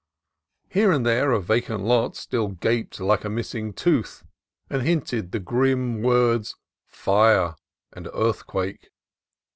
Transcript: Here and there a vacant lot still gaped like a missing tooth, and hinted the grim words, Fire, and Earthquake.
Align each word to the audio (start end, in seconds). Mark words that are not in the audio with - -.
Here 0.67 0.91
and 0.91 1.05
there 1.05 1.31
a 1.31 1.39
vacant 1.39 1.83
lot 1.83 2.15
still 2.15 2.47
gaped 2.47 2.99
like 2.99 3.23
a 3.23 3.29
missing 3.29 3.71
tooth, 3.71 4.23
and 4.67 4.81
hinted 4.81 5.31
the 5.31 5.39
grim 5.39 6.01
words, 6.01 6.55
Fire, 6.87 7.53
and 7.93 8.07
Earthquake. 8.11 8.89